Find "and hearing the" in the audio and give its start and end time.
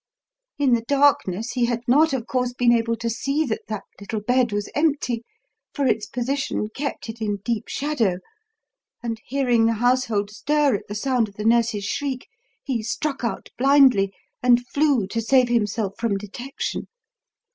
9.03-9.73